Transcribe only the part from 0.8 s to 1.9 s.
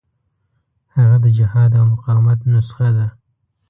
هغه د جهاد او